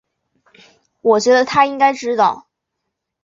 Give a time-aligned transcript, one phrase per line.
[1.01, 2.47] 我觉得他应该知道